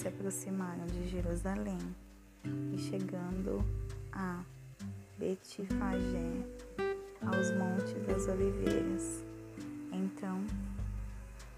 [0.00, 1.78] se aproximaram de Jerusalém
[2.72, 3.62] e chegando
[4.10, 4.42] a
[5.18, 6.42] Betifagé,
[7.20, 9.22] aos montes das oliveiras,
[9.92, 10.42] então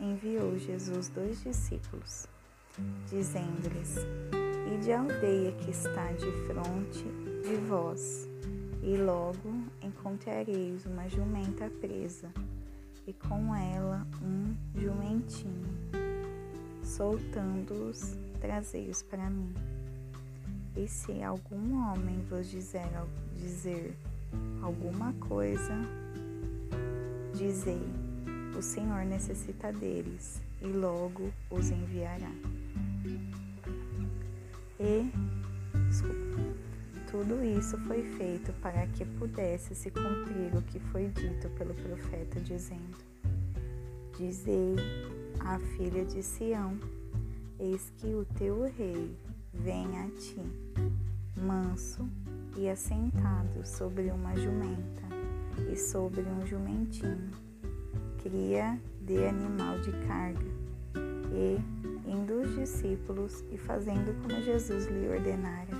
[0.00, 2.26] enviou Jesus dois discípulos,
[3.08, 3.98] dizendo-lhes:
[4.74, 7.04] Ide à aldeia que está de fronte
[7.44, 8.28] de vós,
[8.82, 12.32] e logo encontrareis uma jumenta presa,
[13.06, 15.72] e com ela um jumentinho.
[16.82, 19.54] Soltando-os, trazei-os para mim.
[20.76, 22.82] E se algum homem vos dizer,
[23.34, 23.96] dizer
[24.62, 25.74] alguma coisa,
[27.32, 27.80] dizei:
[28.56, 32.30] O Senhor necessita deles, e logo os enviará.
[34.78, 35.10] E,
[35.88, 36.42] desculpa,
[37.10, 42.40] tudo isso foi feito para que pudesse se cumprir o que foi dito pelo profeta,
[42.40, 42.98] dizendo:
[44.18, 44.74] Dizei
[45.40, 46.76] à filha de Sião:
[47.58, 49.16] Eis que o teu rei
[49.52, 50.42] vem a ti,
[51.36, 52.08] manso
[52.56, 55.02] e assentado sobre uma jumenta
[55.70, 57.30] e sobre um jumentinho,
[58.22, 60.64] cria de animal de carga.
[61.32, 61.58] E,
[62.10, 65.76] indo os discípulos e fazendo como Jesus lhe ordenara,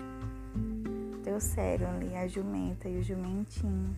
[1.24, 3.96] trouxeram-lhe a jumenta e o jumentinho,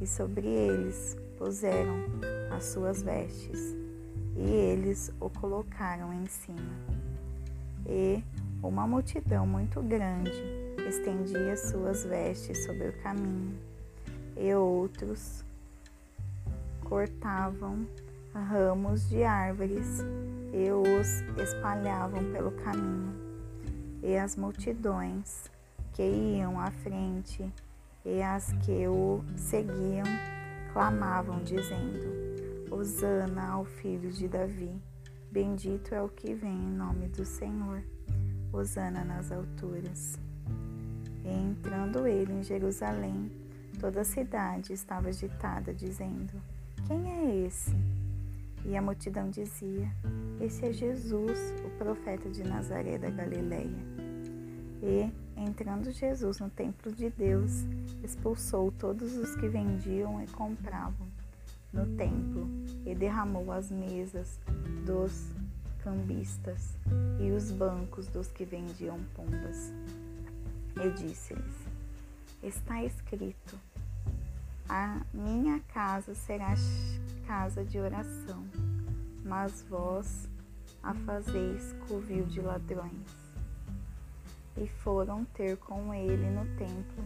[0.00, 1.96] e sobre eles puseram
[2.56, 3.74] as suas vestes,
[4.36, 6.95] e eles o colocaram em cima.
[7.88, 8.22] E
[8.62, 10.32] uma multidão muito grande
[10.88, 13.56] estendia suas vestes sobre o caminho,
[14.36, 15.44] e outros
[16.84, 17.86] cortavam
[18.44, 20.00] ramos de árvores
[20.52, 23.14] e os espalhavam pelo caminho.
[24.02, 25.50] E as multidões
[25.94, 27.50] que iam à frente
[28.04, 30.04] e as que o seguiam
[30.72, 34.70] clamavam, dizendo: Hosana ao filho de Davi,
[35.36, 37.82] bendito é o que vem em nome do Senhor,
[38.50, 40.18] Hosana nas alturas.
[41.22, 43.30] E entrando ele em Jerusalém,
[43.78, 46.32] toda a cidade estava agitada, dizendo:
[46.86, 47.76] Quem é esse?
[48.64, 49.86] E a multidão dizia:
[50.40, 53.84] Esse é Jesus, o profeta de Nazaré da Galileia.
[54.82, 57.66] E, entrando Jesus no templo de Deus,
[58.02, 61.06] expulsou todos os que vendiam e compravam
[61.76, 62.48] no templo
[62.84, 64.40] e derramou as mesas
[64.84, 65.30] dos
[65.84, 66.76] cambistas
[67.20, 69.72] e os bancos dos que vendiam pombas.
[70.82, 71.54] E disse-lhes:
[72.42, 73.58] Está escrito:
[74.68, 76.54] A minha casa será
[77.26, 78.42] casa de oração,
[79.24, 80.28] mas vós
[80.82, 83.26] a fazeis covil de ladrões
[84.56, 87.04] e foram ter com ele no templo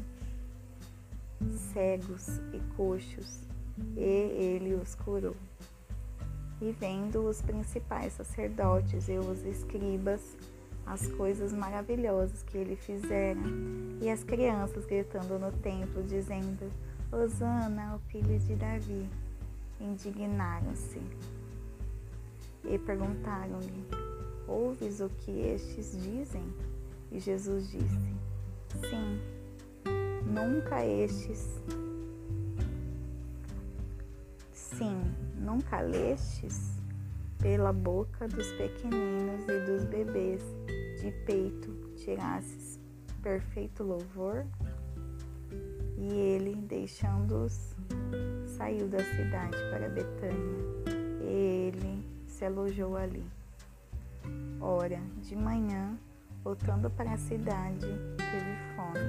[1.72, 3.48] cegos e coxos,
[3.96, 5.36] e ele os curou.
[6.60, 10.36] E vendo os principais sacerdotes e os escribas
[10.90, 13.38] as coisas maravilhosas que ele fizera,
[14.00, 16.70] e as crianças gritando no templo, dizendo:
[17.12, 19.08] Hosana ao filho de Davi,
[19.80, 21.00] indignaram-se
[22.64, 23.86] e perguntaram-lhe:
[24.48, 26.44] Ouves o que estes dizem?
[27.12, 28.14] E Jesus disse:
[28.80, 29.20] Sim,
[30.26, 31.60] nunca estes.
[34.80, 36.80] Sim, nunca lestes
[37.38, 40.42] pela boca dos pequeninos e dos bebês
[41.00, 42.80] de peito tirasses
[43.22, 44.46] perfeito louvor?
[45.98, 47.76] E ele, deixando-os,
[48.56, 50.64] saiu da cidade para Betânia,
[51.20, 53.26] ele se alojou ali.
[54.58, 55.98] Ora, de manhã,
[56.42, 57.86] Voltando para a cidade,
[58.16, 59.00] teve fome.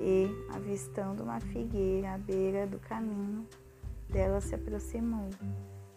[0.00, 3.46] E, avistando uma figueira à beira do caminho,
[4.12, 5.28] dela se aproximou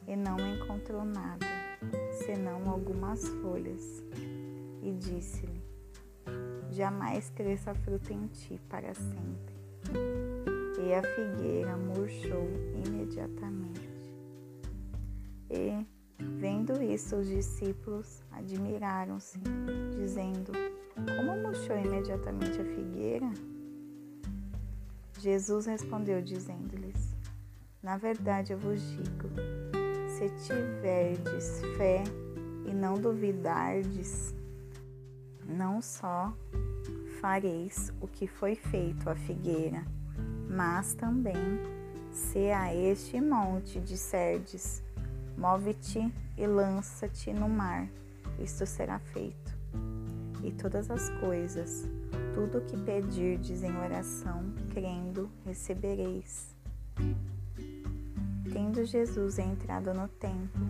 [0.08, 1.46] e não encontrou nada,
[2.26, 4.04] senão algumas folhas.
[4.82, 5.64] E disse-lhe:
[6.72, 9.56] Jamais cresça fruta em ti para sempre.
[10.84, 12.48] E a figueira murchou
[12.86, 13.90] imediatamente.
[15.50, 15.86] E
[16.18, 19.38] Vendo isso, os discípulos admiraram-se,
[19.98, 20.52] dizendo:
[20.96, 23.30] Como murchou imediatamente a figueira?
[25.20, 27.15] Jesus respondeu, dizendo-lhes:
[27.86, 29.30] Na verdade eu vos digo,
[30.10, 32.04] se tiverdes fé
[32.66, 34.34] e não duvidardes,
[35.48, 36.36] não só
[37.22, 39.86] fareis o que foi feito à figueira,
[40.50, 41.36] mas também
[42.12, 44.84] se a este monte disserdes,
[45.38, 47.88] Move-te e lança-te no mar,
[48.40, 49.56] isto será feito.
[50.44, 51.88] E todas as coisas,
[52.34, 54.44] tudo o que pedirdes em oração,
[54.74, 56.56] crendo, recebereis.
[58.56, 60.66] Tendo Jesus entrado no templo,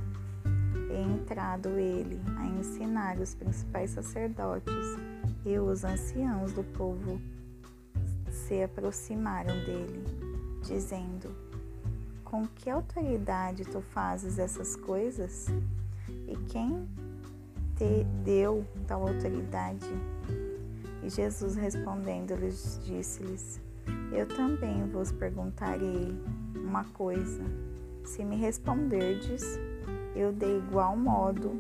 [0.90, 4.74] e entrado ele a ensinar os principais sacerdotes
[5.46, 7.22] e os anciãos do povo
[8.32, 10.04] se aproximaram dele,
[10.64, 11.30] dizendo:
[12.24, 15.46] Com que autoridade tu fazes essas coisas?
[16.28, 16.90] E quem
[17.76, 19.86] te deu tal autoridade?
[21.04, 23.62] E Jesus respondendo-lhes, disse-lhes:
[24.12, 26.20] Eu também vos perguntarei
[26.56, 27.44] uma coisa.
[28.06, 29.60] Se me responderdes,
[30.16, 31.60] eu de igual modo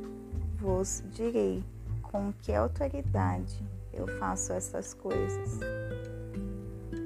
[0.58, 1.64] vos direi
[2.04, 5.60] com que autoridade eu faço essas coisas.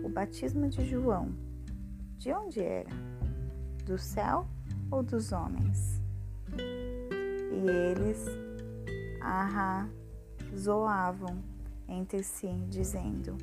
[0.03, 1.31] O batismo de João,
[2.17, 2.89] de onde era?
[3.85, 4.45] Do céu
[4.91, 6.01] ou dos homens?
[6.57, 8.25] E eles
[10.51, 11.41] arrazoavam
[11.87, 13.37] entre si, dizendo: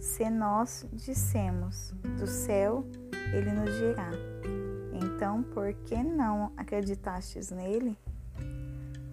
[0.00, 2.86] Se nós dissemos do céu,
[3.32, 4.10] ele nos dirá
[4.94, 7.98] então, por que não acreditastes nele?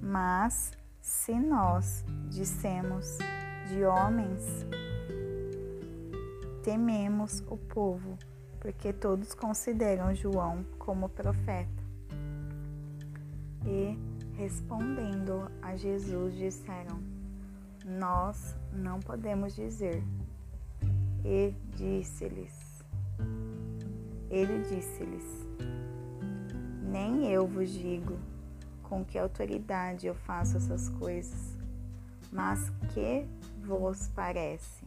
[0.01, 3.17] Mas se nós dissemos
[3.67, 4.65] de homens,
[6.63, 8.17] tememos o povo,
[8.59, 11.81] porque todos consideram João como profeta.
[13.65, 13.97] E
[14.35, 17.01] respondendo a Jesus, disseram:
[17.85, 20.03] Nós não podemos dizer.
[21.23, 22.83] E disse-lhes:
[24.29, 25.40] Ele disse-lhes:
[26.91, 28.19] nem eu vos digo
[28.83, 31.57] com que autoridade eu faço essas coisas,
[32.29, 33.25] mas que
[33.65, 34.83] vos parece?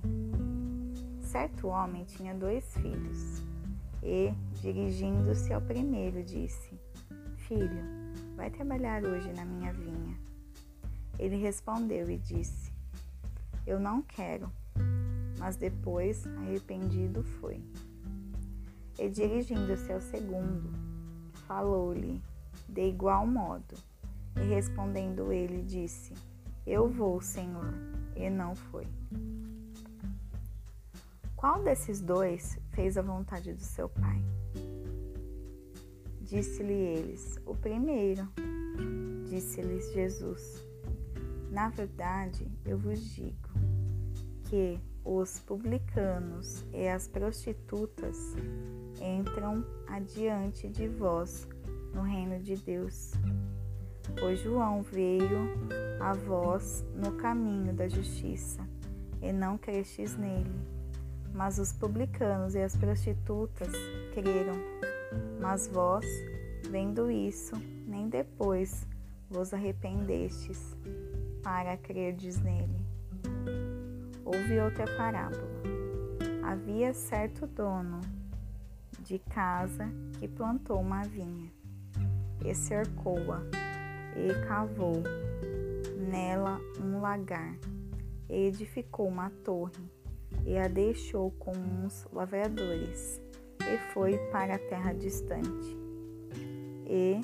[1.22, 3.42] Certo homem tinha dois filhos
[4.02, 6.78] e, dirigindo-se ao primeiro, disse:
[7.48, 7.82] Filho,
[8.36, 10.18] vai trabalhar hoje na minha vinha.
[11.18, 12.70] Ele respondeu e disse:
[13.66, 14.52] Eu não quero.
[15.38, 17.60] Mas depois, arrependido, foi.
[18.98, 20.83] E dirigindo-se ao segundo,
[21.46, 22.20] falou-lhe
[22.68, 23.74] de igual modo.
[24.36, 26.12] E respondendo ele, disse:
[26.66, 27.72] Eu vou, Senhor.
[28.16, 28.86] E não foi.
[31.36, 34.22] Qual desses dois fez a vontade do seu pai?
[36.20, 38.28] Disse-lhe eles: O primeiro.
[39.28, 40.64] Disse-lhes Jesus:
[41.50, 43.48] Na verdade, eu vos digo
[44.44, 48.34] que os publicanos e as prostitutas
[49.00, 51.48] entram adiante de vós
[51.94, 53.12] no reino de Deus.
[54.18, 55.50] Pois João veio
[56.00, 58.60] a vós no caminho da justiça,
[59.22, 60.54] e não crestes nele.
[61.32, 63.72] Mas os publicanos e as prostitutas
[64.12, 64.54] creram.
[65.40, 66.06] Mas vós,
[66.70, 67.54] vendo isso,
[67.86, 68.86] nem depois
[69.30, 70.76] vos arrependestes
[71.42, 72.84] para crerdes nele.
[74.24, 75.54] Houve outra parábola.
[76.42, 78.00] Havia certo dono
[79.02, 79.88] de casa
[80.18, 81.50] que plantou uma vinha,
[82.44, 83.42] e cercou-a,
[84.16, 85.02] e cavou
[86.10, 87.56] nela um lagar,
[88.28, 89.90] e edificou uma torre,
[90.44, 93.20] e a deixou com uns lavradores,
[93.60, 95.76] e foi para a terra distante.
[96.86, 97.20] E,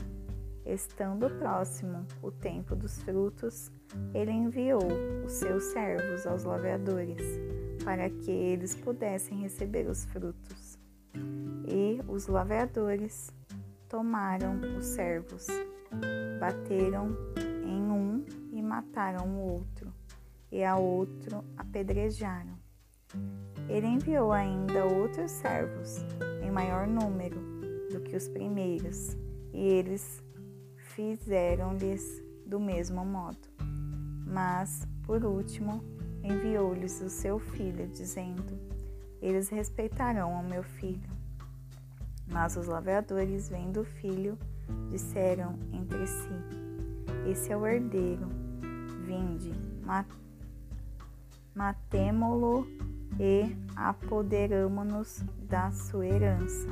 [0.64, 3.70] estando próximo o tempo dos frutos,
[4.14, 4.86] ele enviou
[5.24, 7.22] os seus servos aos lavradores,
[7.84, 10.59] para que eles pudessem receber os frutos.
[11.72, 13.32] E os lavradores
[13.88, 15.46] tomaram os servos,
[16.40, 17.16] bateram
[17.64, 19.92] em um e mataram o outro,
[20.50, 22.58] e a outro apedrejaram.
[23.68, 26.04] Ele enviou ainda outros servos,
[26.42, 27.40] em maior número
[27.92, 29.16] do que os primeiros,
[29.52, 30.20] e eles
[30.76, 33.48] fizeram-lhes do mesmo modo.
[34.26, 35.84] Mas, por último,
[36.22, 38.58] enviou-lhes o seu filho, dizendo:
[39.22, 41.19] Eles respeitarão o meu filho.
[42.30, 44.38] Mas os lavradores, vendo o filho,
[44.90, 46.30] disseram entre si:
[47.28, 48.28] Esse é o herdeiro.
[49.04, 49.52] Vinde,
[51.54, 52.66] matemo-lo
[53.18, 56.68] e apoderamo-nos da sua herança.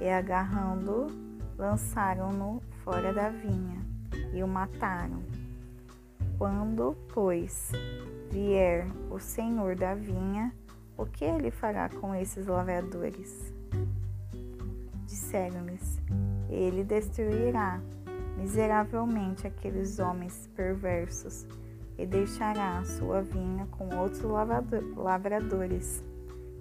[0.00, 1.06] E agarrando-o,
[1.56, 3.80] lançaram-no fora da vinha
[4.34, 5.22] e o mataram.
[6.38, 7.70] Quando, pois,
[8.30, 10.52] vier o senhor da vinha,
[10.96, 13.52] o que ele fará com esses lavradores?
[15.30, 16.00] Disseram-lhes:
[16.48, 17.80] Ele destruirá
[18.36, 21.46] miseravelmente aqueles homens perversos
[21.96, 24.22] e deixará sua vinha com outros
[24.96, 26.02] lavradores,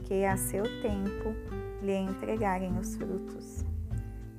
[0.03, 1.33] que a seu tempo
[1.81, 3.65] lhe entregarem os frutos.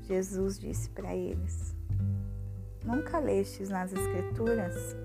[0.03, 1.75] Jesus disse para eles:
[2.85, 4.97] Nunca lestes nas Escrituras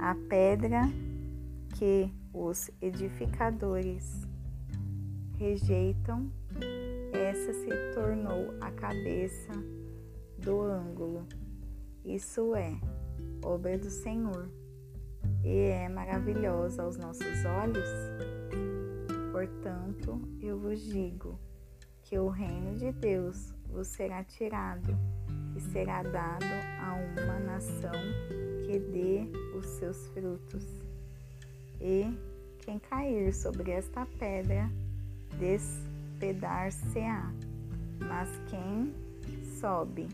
[0.00, 0.82] a pedra
[1.76, 4.26] que os edificadores
[5.38, 6.30] rejeitam
[7.32, 9.52] essa se tornou a cabeça
[10.36, 11.26] do ângulo.
[12.04, 12.78] Isso é
[13.42, 14.50] obra do Senhor
[15.42, 17.88] e é maravilhosa aos nossos olhos?
[19.32, 21.40] Portanto, eu vos digo
[22.02, 24.94] que o reino de Deus vos será tirado
[25.56, 26.44] e será dado
[26.82, 27.92] a uma nação
[28.66, 30.66] que dê os seus frutos.
[31.80, 32.14] E
[32.58, 34.70] quem cair sobre esta pedra,
[36.22, 37.32] despedar-se-á,
[37.98, 38.94] mas quem
[39.58, 40.06] sobe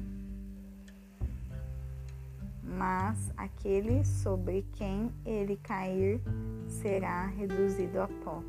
[2.62, 6.20] mas aquele sobre quem ele cair
[6.68, 8.42] será reduzido a pó.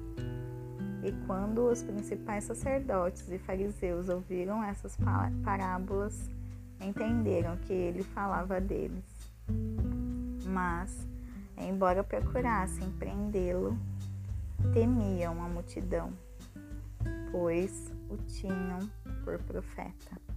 [1.01, 4.97] E quando os principais sacerdotes e fariseus ouviram essas
[5.41, 6.29] parábolas,
[6.81, 9.05] entenderam que ele falava deles.
[10.45, 11.07] Mas,
[11.57, 13.77] embora procurassem prendê-lo,
[14.73, 16.11] temiam a multidão,
[17.31, 18.79] pois o tinham
[19.23, 20.28] por profeta.